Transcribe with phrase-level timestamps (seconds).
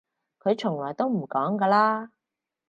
[0.39, 2.09] 佢從來都唔講㗎啦